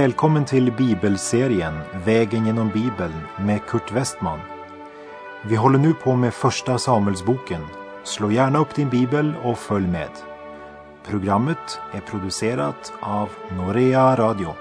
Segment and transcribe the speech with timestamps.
[0.00, 1.74] Välkommen till bibelserien
[2.04, 4.38] Vägen genom Bibeln med Kurt Westman.
[5.44, 7.62] Vi håller nu på med Första Samuelsboken.
[8.04, 10.10] Slå gärna upp din bibel och följ med.
[11.08, 14.54] Programmet är producerat av Norea Radio.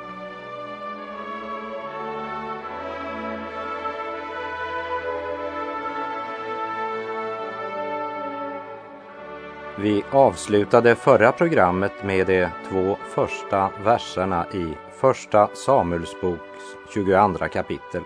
[9.81, 18.03] Vi avslutade förra programmet med de två första verserna i Första Samuelsboks 22 kapitel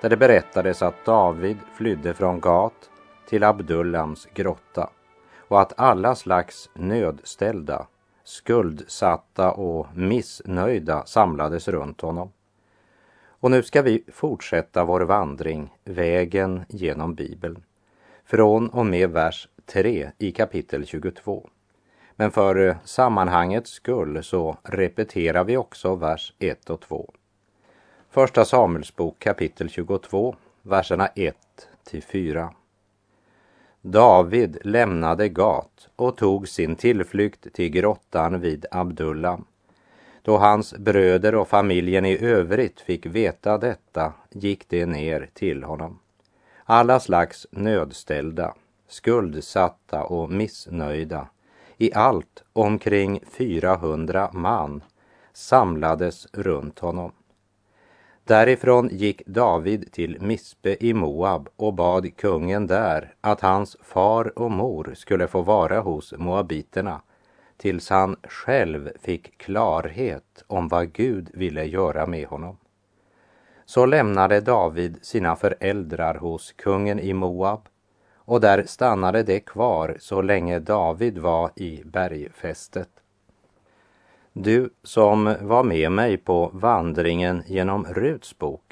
[0.00, 2.90] där det berättades att David flydde från Gat
[3.28, 4.90] till Abdullams grotta
[5.38, 7.86] och att alla slags nödställda,
[8.24, 12.32] skuldsatta och missnöjda samlades runt honom.
[13.28, 17.62] Och nu ska vi fortsätta vår vandring, vägen genom Bibeln,
[18.24, 21.48] från och med vers 3 i kapitel 22.
[22.16, 27.12] Men för eh, sammanhangets skull så repeterar vi också vers 1 och 2.
[28.10, 31.36] Första Samuelsbok kapitel 22, verserna 1
[31.84, 32.52] till 4.
[33.80, 39.44] David lämnade Gat och tog sin tillflykt till grottan vid Abdullam.
[40.22, 45.98] Då hans bröder och familjen i övrigt fick veta detta gick de ner till honom.
[46.64, 48.54] Alla slags nödställda,
[48.88, 51.28] skuldsatta och missnöjda,
[51.76, 54.82] i allt omkring 400 man,
[55.32, 57.12] samlades runt honom.
[58.24, 64.50] Därifrån gick David till Mispe i Moab och bad kungen där att hans far och
[64.50, 67.00] mor skulle få vara hos moabiterna
[67.56, 72.56] tills han själv fick klarhet om vad Gud ville göra med honom.
[73.64, 77.68] Så lämnade David sina föräldrar hos kungen i Moab
[78.26, 82.88] och där stannade de kvar så länge David var i bergfästet.
[84.32, 88.62] Du som var med mig på vandringen genom Ruts bok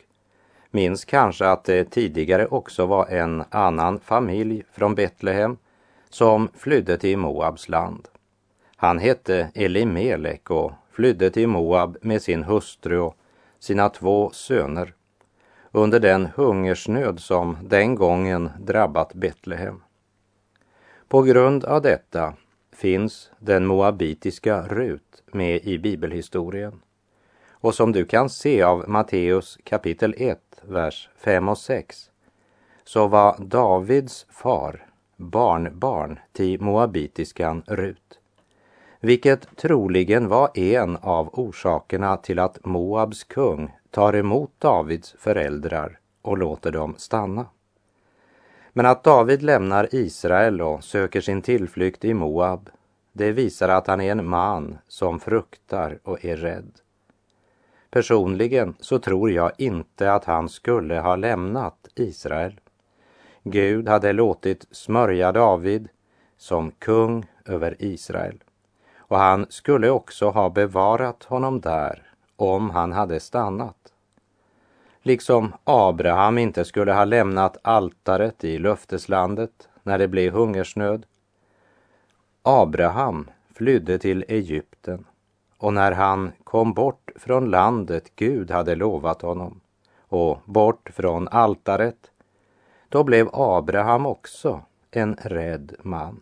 [0.70, 5.56] minns kanske att det tidigare också var en annan familj från Betlehem
[6.10, 8.09] som flydde till Moabs land.
[8.76, 13.16] Han hette Elimelek och flydde till Moab med sin hustru och
[13.59, 14.94] sina två söner
[15.74, 19.82] under den hungersnöd som den gången drabbat Betlehem.
[21.08, 22.34] På grund av detta
[22.72, 26.80] finns den moabitiska Rut med i bibelhistorien.
[27.50, 32.10] Och som du kan se av Matteus kapitel 1, vers 5 och 6,
[32.84, 34.86] så var Davids far
[35.16, 38.18] barnbarn till moabitiskan Rut,
[39.00, 46.38] vilket troligen var en av orsakerna till att Moabs kung tar emot Davids föräldrar och
[46.38, 47.47] låter dem stanna.
[48.72, 52.71] Men att David lämnar Israel och söker sin tillflykt i Moab,
[53.12, 56.71] det visar att han är en man som fruktar och är rädd.
[57.91, 62.61] Personligen så tror jag inte att han skulle ha lämnat Israel.
[63.43, 65.88] Gud hade låtit smörja David
[66.37, 68.43] som kung över Israel
[68.99, 73.92] och han skulle också ha bevarat honom där om han hade stannat.
[75.02, 81.06] Liksom Abraham inte skulle ha lämnat altaret i löfteslandet när det blev hungersnöd.
[82.42, 85.04] Abraham flydde till Egypten
[85.58, 89.60] och när han kom bort från landet Gud hade lovat honom
[90.08, 92.10] och bort från altaret,
[92.88, 96.20] då blev Abraham också en rädd man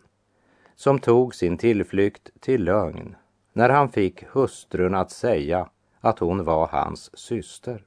[0.75, 3.15] som tog sin tillflykt till lögn
[3.53, 5.69] när han fick hustrun att säga
[6.03, 7.83] att hon var hans syster.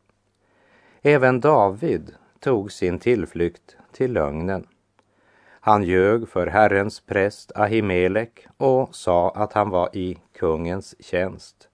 [1.03, 4.67] Även David tog sin tillflykt till lögnen.
[5.49, 11.69] Han ljög för Herrens präst Ahimelek och sa att han var i kungens tjänst.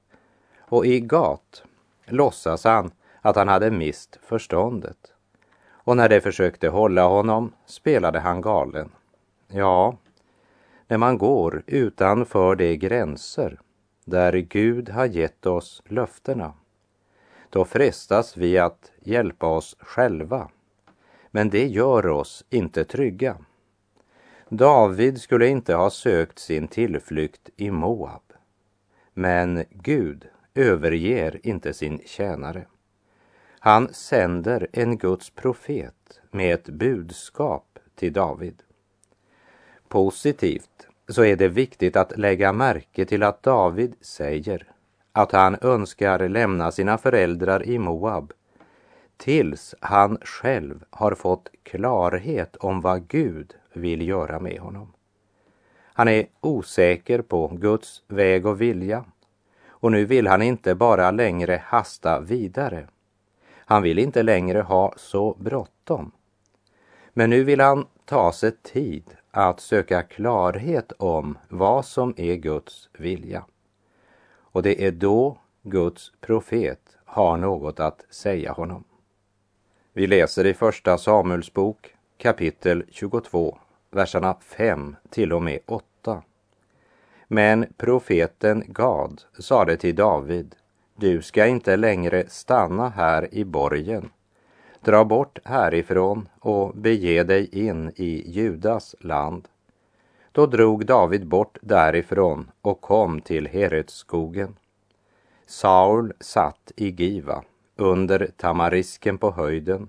[0.60, 1.64] Och i Gat
[2.06, 5.12] låtsas han att han hade mist förståndet.
[5.70, 8.90] Och när de försökte hålla honom spelade han galen.
[9.49, 9.96] Ja,
[10.88, 13.61] när man går utanför de gränser
[14.04, 16.52] där Gud har gett oss löftena
[17.52, 20.49] då frestas vi att hjälpa oss själva.
[21.31, 23.37] Men det gör oss inte trygga.
[24.49, 28.32] David skulle inte ha sökt sin tillflykt i Moab.
[29.14, 32.66] Men Gud överger inte sin tjänare.
[33.58, 38.62] Han sänder en Guds profet med ett budskap till David.
[39.88, 44.72] Positivt så är det viktigt att lägga märke till att David säger
[45.12, 48.32] att han önskar lämna sina föräldrar i Moab
[49.16, 54.93] tills han själv har fått klarhet om vad Gud vill göra med honom.
[55.94, 59.05] Han är osäker på Guds väg och vilja
[59.69, 62.88] Och nu vill han inte bara längre hasta vidare.
[63.55, 66.12] Han vill inte längre ha så bråttom.
[67.12, 72.88] Men nu vill han ta sig tid att söka klarhet om vad som är Guds
[72.93, 73.44] vilja.
[74.34, 78.84] Och det är då Guds profet har något att säga honom.
[79.93, 83.58] Vi läser i Första Samuels bok kapitel 22,
[83.90, 86.23] verserna 5 till och med 8.
[87.29, 90.55] Men profeten Gad sade till David,
[90.96, 94.11] du ska inte längre stanna här i borgen.
[94.84, 99.49] Dra bort härifrån och bege dig in i Judas land.
[100.32, 104.56] Då drog David bort därifrån och kom till Heretsskogen.
[105.46, 107.43] Saul satt i Giva
[107.76, 109.88] under tamarisken på höjden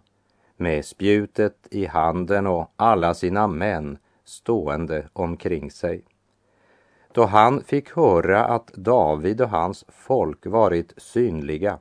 [0.57, 6.03] med spjutet i handen och alla sina män stående omkring sig.
[7.11, 11.79] Då han fick höra att David och hans folk varit synliga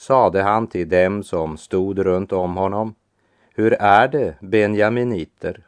[0.00, 2.94] sade han till dem som stod runt om honom,
[3.54, 5.66] hur är det, benjaminiter?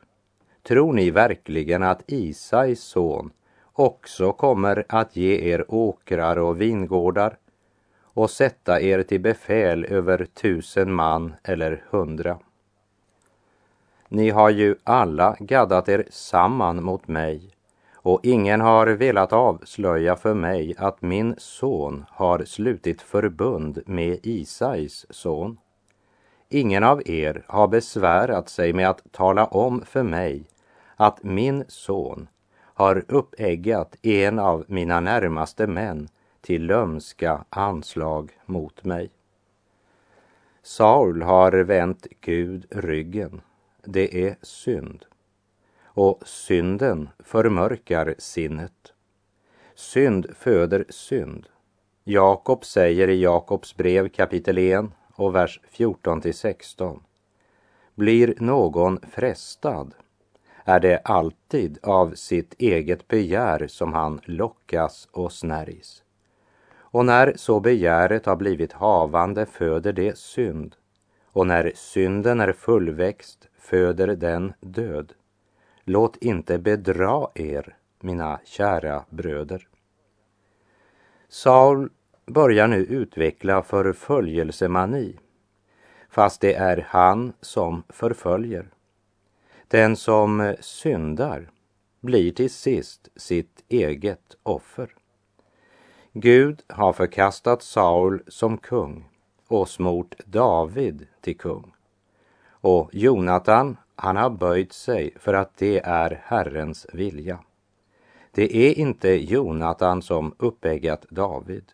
[0.63, 3.31] Tror ni verkligen att Isais son
[3.73, 7.37] också kommer att ge er åkrar och vingårdar
[8.03, 12.39] och sätta er till befäl över tusen man eller hundra?
[14.09, 17.52] Ni har ju alla gaddat er samman mot mig
[18.03, 25.07] och ingen har velat avslöja för mig att min son har slutit förbund med Isais
[25.11, 25.59] son.
[26.49, 30.45] Ingen av er har besvärat sig med att tala om för mig
[30.97, 32.29] att min son
[32.75, 36.09] har uppäggat en av mina närmaste män
[36.41, 39.11] till lömska anslag mot mig.
[40.63, 43.41] Saul har vänt Gud ryggen.
[43.85, 45.05] Det är synd
[45.95, 48.93] och synden förmörkar sinnet.
[49.75, 51.47] Synd föder synd.
[52.05, 54.85] Jakob säger i Jakobs brev kapitel 1
[55.15, 57.03] och vers 14 till 16.
[57.95, 59.95] Blir någon frestad
[60.65, 66.03] är det alltid av sitt eget begär som han lockas och snärjs.
[66.75, 70.75] Och när så begäret har blivit havande föder det synd.
[71.33, 75.13] Och när synden är fullväxt föder den död.
[75.85, 79.69] Låt inte bedra er, mina kära bröder.
[81.29, 81.91] Saul
[82.27, 85.19] börjar nu utveckla förföljelsemani,
[86.09, 88.71] fast det är han som förföljer.
[89.69, 91.51] Den som syndar
[92.01, 94.95] blir till sist sitt eget offer.
[96.13, 99.09] Gud har förkastat Saul som kung
[99.49, 101.75] och smort David till kung.
[102.51, 107.39] Och Jonatan han har böjt sig för att det är Herrens vilja.
[108.31, 111.65] Det är inte Jonatan som uppeggat David.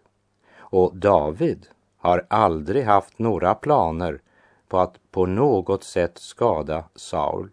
[0.58, 1.66] Och David
[1.98, 4.20] har aldrig haft några planer
[4.68, 7.50] på att på något sätt skada Saul.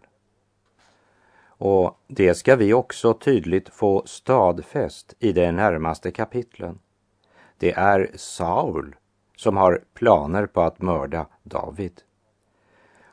[1.58, 6.78] Och det ska vi också tydligt få stadfäst i de närmaste kapitlen.
[7.58, 8.96] Det är Saul
[9.36, 12.02] som har planer på att mörda David.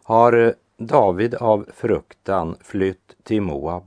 [0.04, 0.56] Har
[0.88, 3.84] David av fruktan flytt till Moab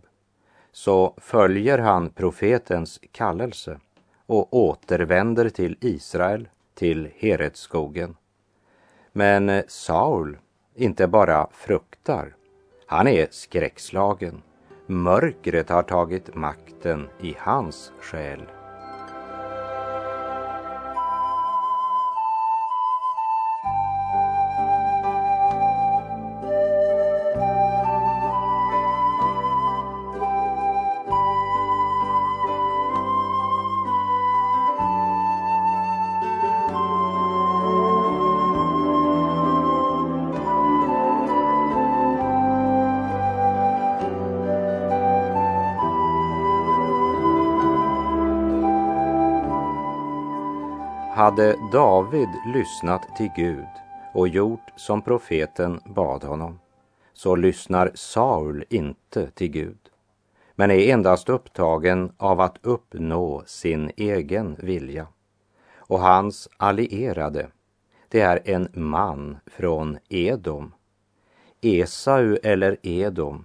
[0.72, 3.80] så följer han profetens kallelse
[4.26, 8.16] och återvänder till Israel, till Heretsskogen.
[9.12, 10.38] Men Saul
[10.74, 12.34] inte bara fruktar,
[12.86, 14.42] han är skräckslagen.
[14.86, 18.42] Mörkret har tagit makten i hans själ.
[51.72, 53.66] David lyssnat till Gud
[54.14, 56.58] och gjort som profeten bad honom,
[57.12, 59.78] så lyssnar Saul inte till Gud,
[60.54, 65.06] men är endast upptagen av att uppnå sin egen vilja.
[65.76, 67.48] Och hans allierade,
[68.08, 70.74] det är en man från Edom.
[71.60, 73.44] Esau eller Edom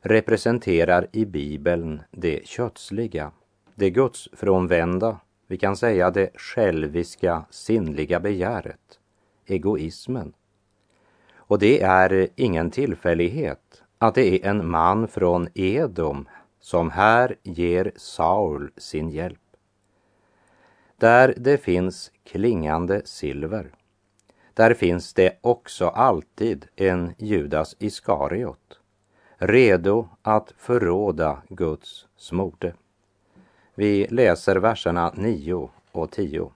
[0.00, 3.30] representerar i Bibeln det kötsliga,
[3.74, 9.00] det gudsfrånvända vi kan säga det själviska, sinnliga begäret,
[9.46, 10.32] egoismen.
[11.34, 16.28] Och det är ingen tillfällighet att det är en man från Edom
[16.60, 19.38] som här ger Saul sin hjälp.
[20.96, 23.70] Där det finns klingande silver,
[24.54, 28.80] där finns det också alltid en Judas Iskariot,
[29.36, 32.74] redo att förråda Guds smorde.
[33.74, 36.52] Vi läser verserna 9 och 10.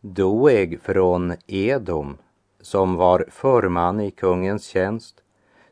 [0.00, 2.16] Doeg från Edom,
[2.60, 5.22] som var förman i kungens tjänst,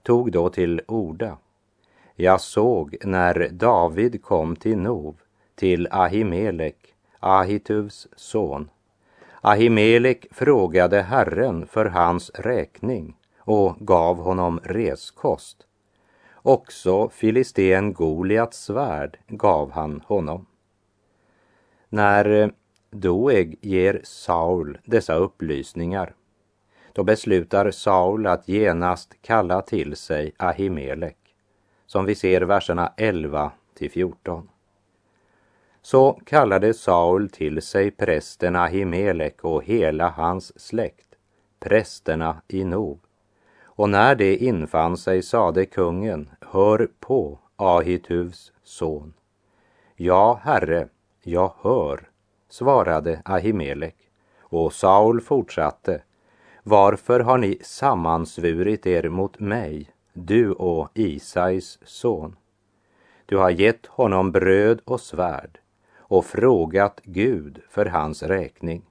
[0.02, 1.38] tog då till orda.
[2.14, 5.16] Jag såg när David kom till Nov,
[5.54, 8.70] till Ahimelek, Ahituvs son.
[9.40, 15.66] Ahimelek frågade Herren för hans räkning och gav honom reskost.
[16.46, 20.46] Också filisten Goliats svärd gav han honom.
[21.88, 22.48] När eh,
[22.90, 26.14] Doeg ger Saul dessa upplysningar,
[26.92, 31.18] då beslutar Saul att genast kalla till sig Ahimelek,
[31.86, 34.48] som vi ser verserna 11 till 14.
[35.82, 41.08] Så kallade Saul till sig prästen Ahimelek och hela hans släkt,
[41.60, 43.05] prästerna i Nob
[43.76, 49.14] och när det infann sig sade kungen, hör på Ahituvs son.
[49.97, 50.88] Ja, herre,
[51.23, 52.09] jag hör,
[52.49, 53.97] svarade Ahimelek.
[54.40, 56.02] Och Saul fortsatte,
[56.62, 62.37] varför har ni sammansvurit er mot mig, du och Isais son?
[63.26, 65.59] Du har gett honom bröd och svärd
[65.99, 68.83] och frågat Gud för hans räkning,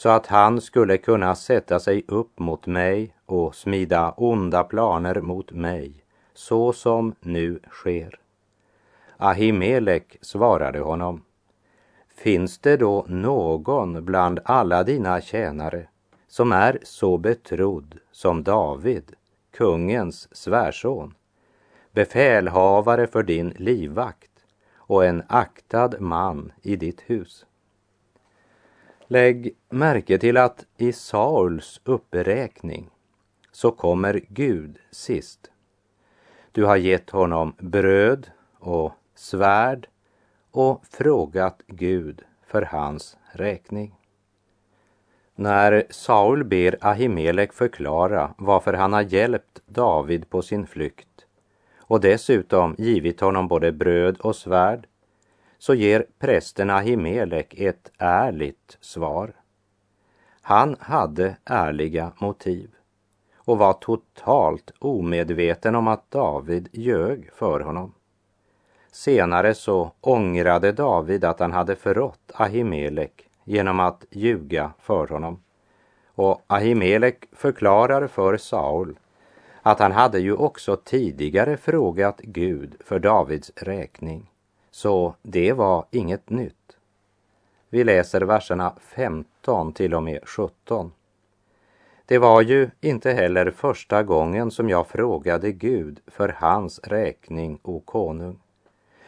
[0.00, 5.52] så att han skulle kunna sätta sig upp mot mig och smida onda planer mot
[5.52, 6.04] mig,
[6.34, 8.20] så som nu sker.
[9.16, 11.24] Ahimelek svarade honom,
[12.14, 15.86] Finns det då någon bland alla dina tjänare
[16.28, 19.12] som är så betrodd som David,
[19.50, 21.14] kungens svärson,
[21.92, 24.44] befälhavare för din livvakt
[24.76, 27.46] och en aktad man i ditt hus?
[29.12, 32.90] Lägg märke till att i Sauls uppräkning
[33.52, 35.50] så kommer Gud sist.
[36.52, 39.88] Du har gett honom bröd och svärd
[40.50, 43.94] och frågat Gud för hans räkning.
[45.34, 51.26] När Saul ber Ahimelek förklara varför han har hjälpt David på sin flykt
[51.78, 54.86] och dessutom givit honom både bröd och svärd
[55.60, 59.32] så ger prästen Ahimelek ett ärligt svar.
[60.40, 62.70] Han hade ärliga motiv
[63.36, 67.94] och var totalt omedveten om att David ljög för honom.
[68.92, 75.42] Senare så ångrade David att han hade förrått Ahimelek genom att ljuga för honom.
[76.14, 78.98] Och Ahimelek förklarar för Saul
[79.62, 84.29] att han hade ju också tidigare frågat Gud för Davids räkning,
[84.70, 86.76] så det var inget nytt.
[87.68, 90.92] Vi läser verserna 15 till och med 17.
[92.06, 97.80] Det var ju inte heller första gången som jag frågade Gud för hans räkning, o
[97.80, 98.40] konung.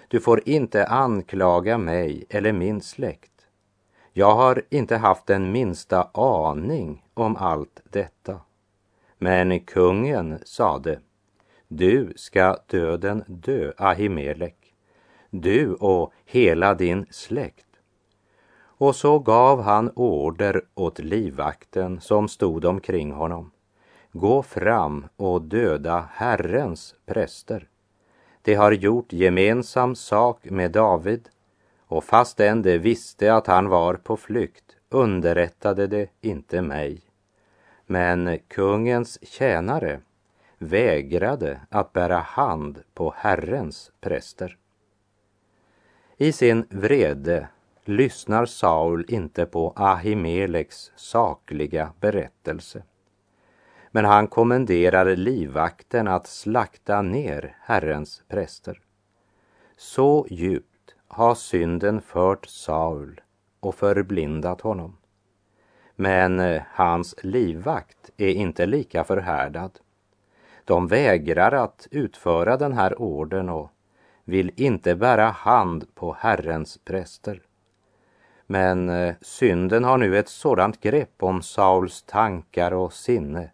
[0.09, 3.47] Du får inte anklaga mig eller min släkt.
[4.13, 8.41] Jag har inte haft den minsta aning om allt detta.
[9.19, 11.01] Men kungen sade,
[11.69, 14.62] du ska döden dö, Ahimelek,
[15.33, 17.67] du och hela din släkt.
[18.65, 23.51] Och så gav han order åt livvakten som stod omkring honom.
[24.13, 27.69] Gå fram och döda Herrens präster.
[28.43, 31.29] De har gjort gemensam sak med David
[31.87, 37.01] och fastän de visste att han var på flykt underrättade de inte mig.
[37.87, 40.01] Men kungens tjänare
[40.59, 44.59] vägrade att bära hand på Herrens präster.
[46.23, 47.49] I sin vrede
[47.85, 52.83] lyssnar Saul inte på Ahimeleks sakliga berättelse.
[53.91, 58.81] Men han kommenderar livvakten att slakta ner Herrens präster.
[59.77, 63.21] Så djupt har synden fört Saul
[63.61, 64.97] och förblindat honom.
[65.97, 69.79] Men eh, hans livvakt är inte lika förhärdad.
[70.65, 73.71] De vägrar att utföra den här orden och
[74.33, 77.43] vill inte bära hand på Herrens präster.
[78.47, 83.51] Men eh, synden har nu ett sådant grepp om Sauls tankar och sinne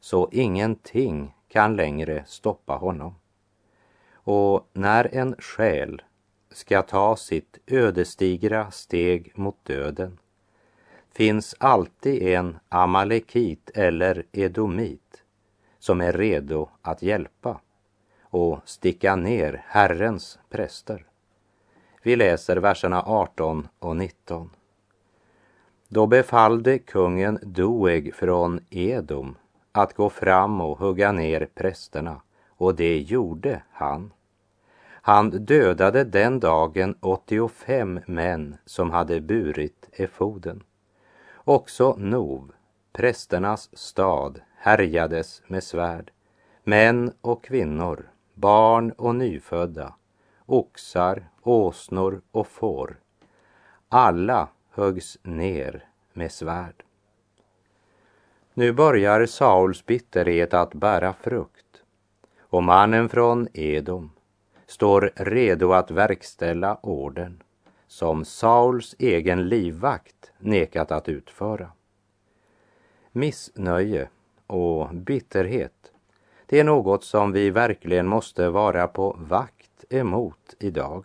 [0.00, 3.14] så ingenting kan längre stoppa honom.
[4.14, 6.02] Och när en själ
[6.50, 10.18] ska ta sitt ödesdigra steg mot döden
[11.10, 15.22] finns alltid en amalekit eller edomit
[15.78, 17.60] som är redo att hjälpa
[18.32, 21.06] och sticka ner Herrens präster.
[22.02, 24.50] Vi läser verserna 18 och 19.
[25.88, 29.36] Då befallde kungen Doeg från Edom
[29.72, 34.12] att gå fram och hugga ner prästerna och det gjorde han.
[34.84, 40.62] Han dödade den dagen 85 män som hade burit efoden.
[41.34, 42.52] Också Nov,
[42.92, 46.10] prästernas stad, härjades med svärd.
[46.64, 48.11] Män och kvinnor,
[48.42, 49.94] barn och nyfödda,
[50.46, 52.96] oxar, åsnor och får.
[53.88, 56.84] Alla höggs ner med svärd.
[58.54, 61.82] Nu börjar Sauls bitterhet att bära frukt
[62.40, 64.10] och mannen från Edom
[64.66, 67.42] står redo att verkställa orden
[67.86, 71.72] som Sauls egen livvakt nekat att utföra.
[73.12, 74.08] Missnöje
[74.46, 75.91] och bitterhet,
[76.52, 81.04] det är något som vi verkligen måste vara på vakt emot idag.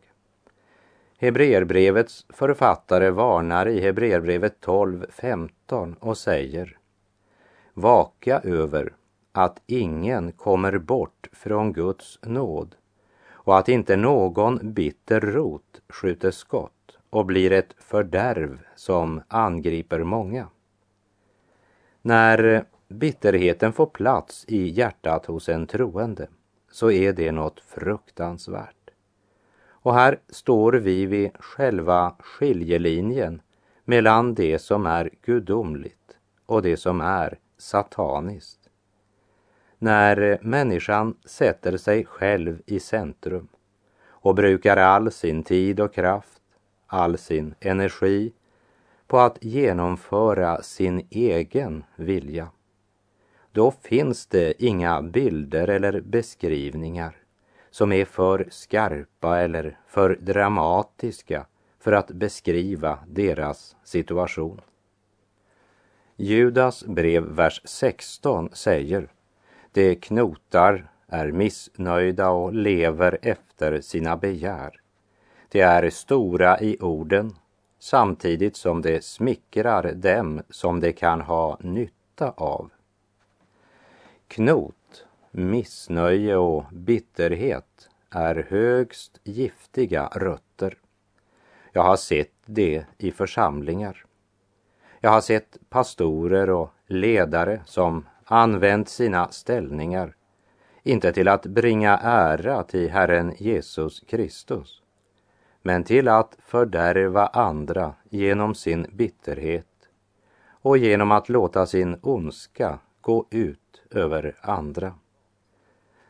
[1.18, 6.78] Hebreerbrevets författare varnar i Hebreerbrevet 12.15 och säger
[7.74, 8.94] Vaka över
[9.32, 12.76] att ingen kommer bort från Guds nåd
[13.30, 20.48] och att inte någon bitter rot skjuter skott och blir ett fördärv som angriper många.
[22.02, 26.28] När bitterheten får plats i hjärtat hos en troende
[26.72, 28.90] så är det något fruktansvärt.
[29.70, 33.42] Och här står vi vid själva skiljelinjen
[33.86, 38.60] mellan det som är gudomligt och det som är sataniskt.
[39.80, 43.48] När människan sätter sig själv i centrum
[44.08, 46.42] och brukar all sin tid och kraft,
[46.88, 48.34] all sin energi
[49.08, 52.50] på att genomföra sin egen vilja.
[53.58, 57.16] Då finns det inga bilder eller beskrivningar
[57.70, 61.46] som är för skarpa eller för dramatiska
[61.80, 64.62] för att beskriva deras situation.
[66.16, 69.08] Judas brev, vers 16 säger
[69.72, 74.82] De knotar, är missnöjda och lever efter sina begär.
[75.52, 77.36] De är stora i orden
[77.80, 82.72] samtidigt som det smickrar dem som de kan ha nytta av.
[84.28, 90.78] Knot, missnöje och bitterhet är högst giftiga rötter.
[91.72, 94.06] Jag har sett det i församlingar.
[95.00, 100.16] Jag har sett pastorer och ledare som använt sina ställningar,
[100.84, 104.82] inte till att bringa ära till Herren Jesus Kristus,
[105.62, 109.90] men till att fördärva andra genom sin bitterhet
[110.50, 113.60] och genom att låta sin ondska gå ut
[113.92, 114.94] över andra.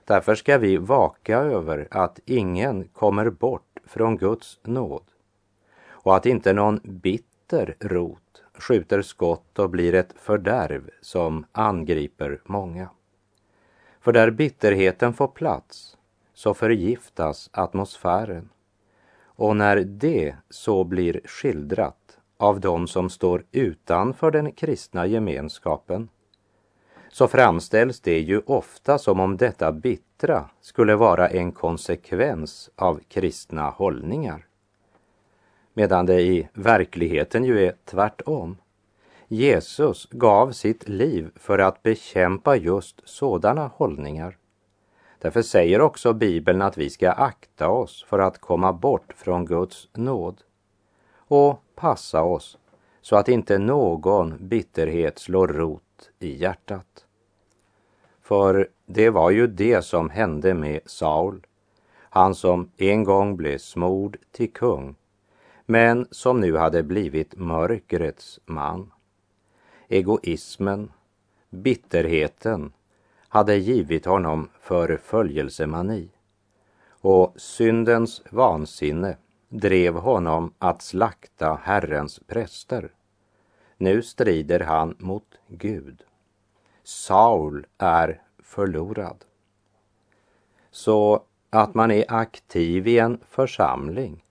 [0.05, 5.03] Därför ska vi vaka över att ingen kommer bort från Guds nåd
[5.87, 12.89] och att inte någon bitter rot skjuter skott och blir ett fördärv som angriper många.
[13.99, 15.97] För där bitterheten får plats
[16.33, 18.49] så förgiftas atmosfären.
[19.23, 26.09] Och när det så blir skildrat av de som står utanför den kristna gemenskapen
[27.11, 33.69] så framställs det ju ofta som om detta bittra skulle vara en konsekvens av kristna
[33.69, 34.45] hållningar.
[35.73, 38.57] Medan det i verkligheten ju är tvärtom.
[39.27, 44.37] Jesus gav sitt liv för att bekämpa just sådana hållningar.
[45.19, 49.87] Därför säger också Bibeln att vi ska akta oss för att komma bort från Guds
[49.93, 50.41] nåd
[51.15, 52.57] och passa oss
[53.07, 57.05] så att inte någon bitterhet slår rot i hjärtat.
[58.21, 61.45] För det var ju det som hände med Saul,
[61.93, 64.95] han som en gång blev smord till kung,
[65.65, 68.91] men som nu hade blivit mörkrets man.
[69.87, 70.91] Egoismen,
[71.49, 72.73] bitterheten
[73.27, 76.09] hade givit honom förföljelsemani
[76.89, 79.17] och syndens vansinne
[79.49, 82.91] drev honom att slakta Herrens präster.
[83.77, 86.03] Nu strider han mot Gud.
[86.83, 89.25] Saul är förlorad.
[90.71, 94.23] Så att man är aktiv i en församling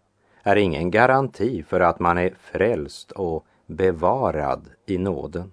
[0.43, 5.53] är ingen garanti för att man är frälst och bevarad i nåden.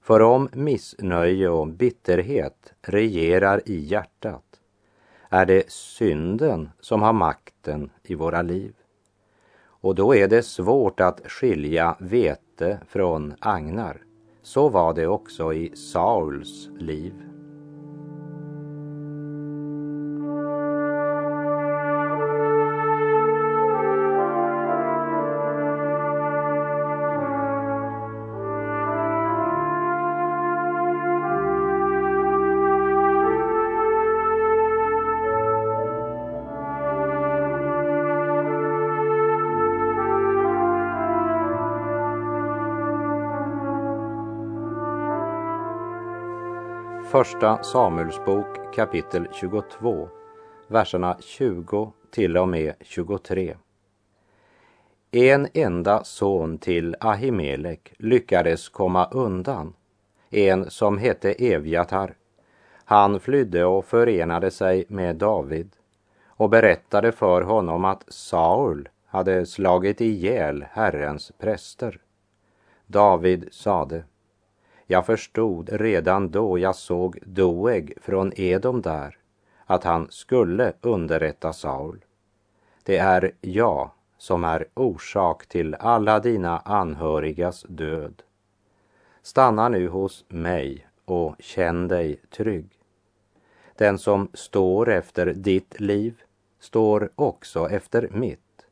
[0.00, 4.60] För om missnöje och bitterhet regerar i hjärtat
[5.28, 8.74] är det synden som har makten i våra liv.
[9.64, 11.96] Och då är det svårt att skilja
[12.62, 14.02] inte från agnar.
[14.42, 17.31] Så var det också i Sauls liv.
[47.12, 50.08] Första Samuelsbok kapitel 22,
[50.68, 53.56] verserna 20 till och med 23.
[55.10, 59.74] En enda son till Ahimelek lyckades komma undan,
[60.30, 62.14] en som hette Evjatar.
[62.84, 65.70] Han flydde och förenade sig med David
[66.26, 72.00] och berättade för honom att Saul hade slagit ihjäl Herrens präster.
[72.86, 74.04] David sade,
[74.92, 79.18] jag förstod redan då jag såg Doeg från Edom där
[79.66, 82.04] att han skulle underrätta Saul.
[82.82, 88.22] Det är jag som är orsak till alla dina anhörigas död.
[89.22, 92.70] Stanna nu hos mig och känn dig trygg.
[93.76, 96.22] Den som står efter ditt liv
[96.60, 98.66] står också efter mitt.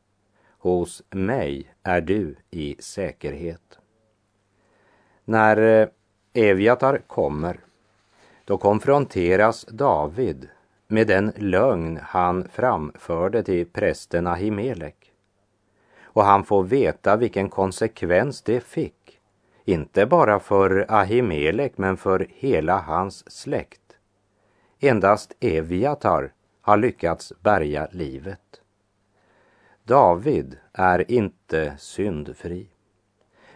[0.57, 3.79] Hos mig är du i säkerhet.
[5.25, 5.87] När eh,
[6.33, 7.59] Evjatar kommer,
[8.45, 10.49] då konfronteras David
[10.87, 15.11] med den lögn han framförde till prästen Ahimelek.
[16.03, 19.19] Och han får veta vilken konsekvens det fick,
[19.65, 23.97] inte bara för Ahimelek men för hela hans släkt.
[24.79, 28.61] Endast Evjatar har lyckats bärga livet.
[29.83, 32.67] David är inte syndfri.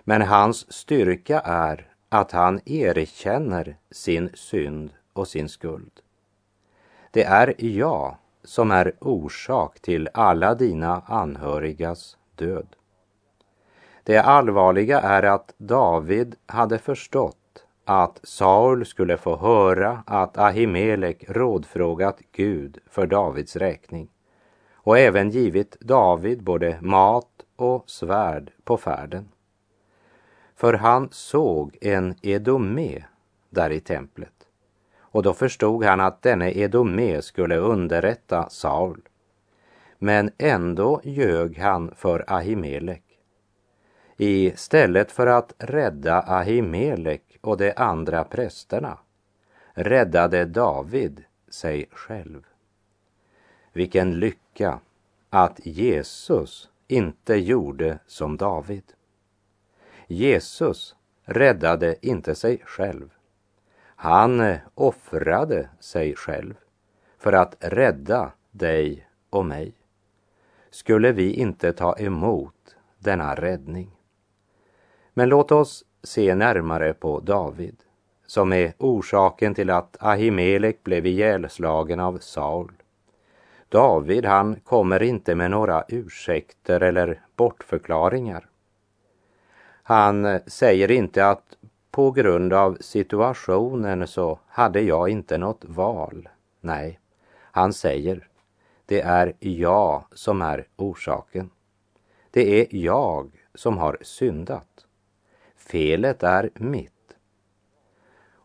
[0.03, 5.91] Men hans styrka är att han erkänner sin synd och sin skuld.
[7.11, 12.67] Det är jag som är orsak till alla dina anhörigas död.
[14.03, 22.19] Det allvarliga är att David hade förstått att Saul skulle få höra att Ahimelek rådfrågat
[22.31, 24.09] Gud för Davids räkning
[24.73, 29.27] och även givit David både mat och svärd på färden.
[30.55, 33.03] För han såg en Edomé
[33.49, 34.47] där i templet.
[34.97, 39.01] Och då förstod han att denne Edomé skulle underrätta Saul.
[39.97, 43.03] Men ändå ljög han för Ahimelek.
[44.17, 48.97] Istället för att rädda Ahimelek och de andra prästerna
[49.73, 52.45] räddade David sig själv.
[53.73, 54.79] Vilken lycka
[55.29, 58.94] att Jesus inte gjorde som David.
[60.07, 63.09] Jesus räddade inte sig själv.
[63.95, 66.53] Han eh, offrade sig själv
[67.17, 69.73] för att rädda dig och mig.
[70.69, 73.91] Skulle vi inte ta emot denna räddning?
[75.13, 77.75] Men låt oss se närmare på David
[78.27, 82.71] som är orsaken till att Ahimelek blev ihjälslagen av Saul.
[83.69, 88.47] David, han kommer inte med några ursäkter eller bortförklaringar.
[89.87, 91.57] Han eh, säger inte att
[91.91, 96.29] på grund av situationen så hade jag inte något val.
[96.61, 96.99] Nej,
[97.35, 98.27] han säger
[98.85, 101.49] det är jag som är orsaken.
[102.31, 104.85] Det är jag som har syndat.
[105.55, 107.15] Felet är mitt.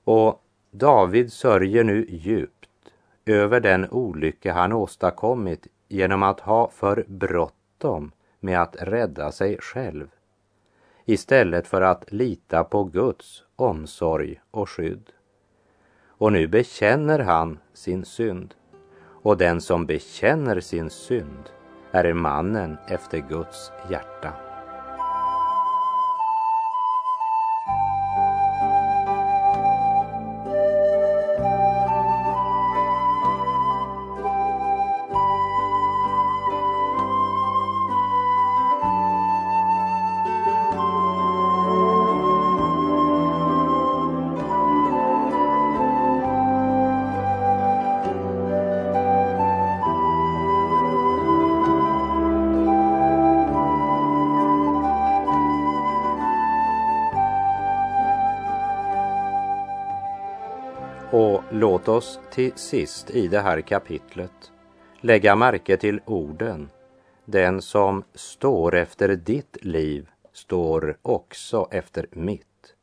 [0.05, 2.69] Och David sörjer nu djupt
[3.25, 10.09] över den olycka han åstadkommit genom att ha för bråttom med att rädda sig själv
[11.13, 15.11] istället för att lita på Guds omsorg och skydd.
[16.07, 18.55] Och nu bekänner han sin synd.
[19.23, 21.51] Och den som bekänner sin synd
[21.93, 24.50] är mannen efter Guds hjärta.
[61.81, 64.53] Låt oss till sist i det här kapitlet
[65.01, 66.71] lägga märke till orden
[67.25, 72.75] Den som står efter ditt liv står också efter mitt.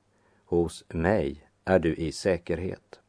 [0.46, 3.00] Hos mig är du i säkerhet.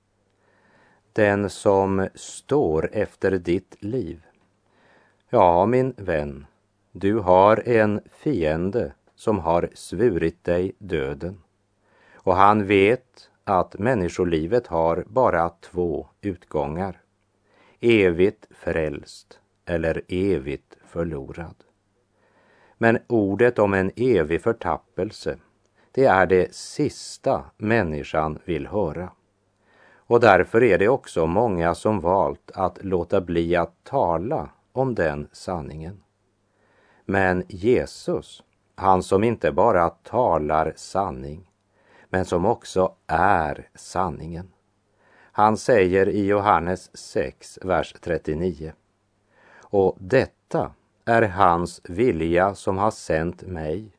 [1.12, 4.22] Den som står efter ditt liv.
[5.30, 6.46] Ja, min vän,
[6.92, 11.42] du har en fiende som har svurit dig döden.
[12.14, 17.00] Och han vet att människolivet har bara två utgångar.
[17.80, 21.54] Evigt frälst eller evigt förlorad.
[22.78, 25.38] Men ordet om en evig förtappelse,
[25.92, 29.10] det är det sista människan vill höra.
[29.96, 35.28] Och därför är det också många som valt att låta bli att tala om den
[35.32, 36.02] sanningen.
[37.04, 38.42] Men Jesus,
[38.74, 41.47] han som inte bara talar sanning,
[42.10, 44.52] men som också är sanningen.
[45.32, 48.72] Han säger i Johannes 6, vers 39.
[49.70, 50.72] Och detta
[51.04, 53.92] är hans vilja som har sänt mig,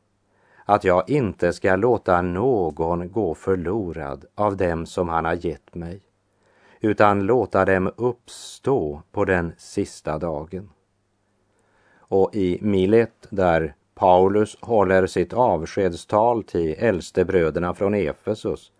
[0.64, 6.00] att jag inte ska låta någon gå förlorad av dem som han har gett mig,
[6.80, 10.70] utan låta dem uppstå på den sista dagen.
[11.98, 18.72] Och i Milet, där Paulus håller sitt avskedstal till äldstebröderna från Efesus,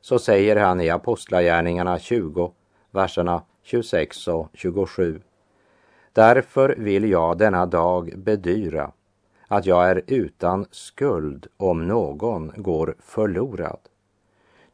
[0.00, 2.52] så säger han i Apostlagärningarna 20,
[2.90, 5.20] verserna 26 och 27.
[6.12, 8.92] Därför vill jag denna dag bedyra
[9.48, 13.80] att jag är utan skuld om någon går förlorad.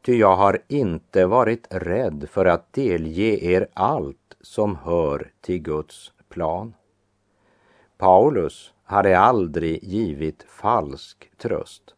[0.05, 6.11] Ty jag har inte varit rädd för att delge er allt som hör till Guds
[6.29, 6.73] plan.
[8.01, 11.95] Paulus hade aldrig givit falsk tröst.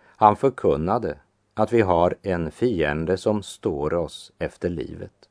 [0.00, 1.18] Han förkunnade
[1.54, 5.28] att vi har en fiende som står oss efter livet.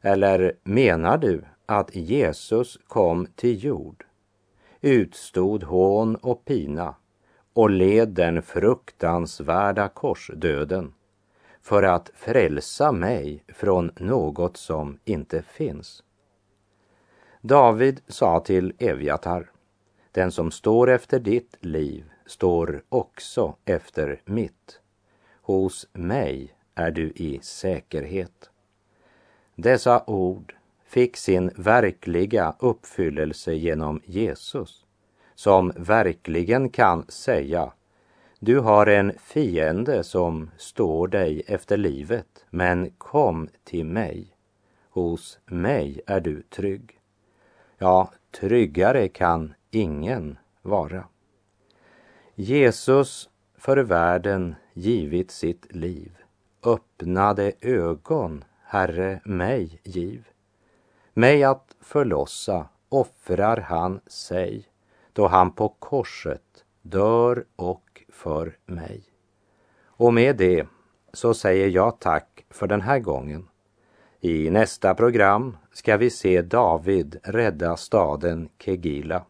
[0.00, 4.04] Eller menar du att Jesus kom till jord,
[4.80, 6.94] utstod hån och pina
[7.52, 10.94] och led den fruktansvärda korsdöden
[11.62, 16.03] för att frälsa mig från något som inte finns?
[17.46, 19.50] David sa till Evjatar,
[20.12, 24.80] den som står efter ditt liv står också efter mitt.
[25.42, 28.50] Hos mig är du i säkerhet.
[29.54, 30.54] Dessa ord
[30.84, 34.84] fick sin verkliga uppfyllelse genom Jesus,
[35.34, 37.72] som verkligen kan säga
[38.38, 44.26] du har en fiende som står dig efter livet, men kom till mig.
[44.90, 47.00] Hos mig är du trygg.
[47.78, 51.04] Ja, tryggare kan ingen vara.
[52.34, 56.16] Jesus för världen givit sitt liv,
[56.62, 60.28] öppnade ögon, Herre, mig giv.
[61.12, 64.68] Mig att förlossa offrar han sig,
[65.12, 69.04] då han på korset dör och för mig.
[69.84, 70.66] Och med det
[71.12, 73.48] så säger jag tack för den här gången.
[74.26, 79.24] I nästa program ska vi se David rädda staden Kegila.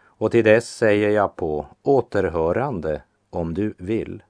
[0.00, 4.22] Och till dess säger jag på återhörande om du vill.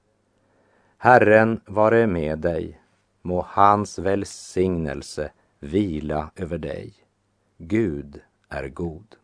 [0.97, 2.81] Herren vare med dig,
[3.21, 6.93] må hans välsignelse vila över dig.
[7.57, 9.15] Gud är god.